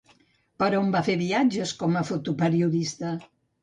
[0.63, 3.19] Per on va fer viatges com a fotoperiodista?